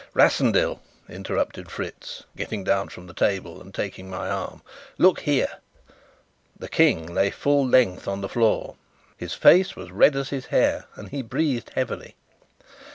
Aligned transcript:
"Rassendyll," 0.15 0.79
interrupted 1.07 1.69
Fritz, 1.69 2.23
getting 2.35 2.63
down 2.63 2.89
from 2.89 3.05
the 3.05 3.13
table 3.13 3.61
and 3.61 3.71
taking 3.71 4.09
my 4.09 4.31
arm, 4.31 4.63
"look 4.97 5.19
here." 5.19 5.59
The 6.57 6.69
King 6.69 7.13
lay 7.13 7.29
full 7.29 7.67
length 7.67 8.07
on 8.07 8.21
the 8.21 8.27
floor. 8.27 8.77
His 9.15 9.35
face 9.35 9.75
was 9.75 9.91
red 9.91 10.15
as 10.15 10.29
his 10.29 10.47
hair, 10.47 10.85
and 10.95 11.09
he 11.09 11.21
breathed 11.21 11.73
heavily. 11.75 12.15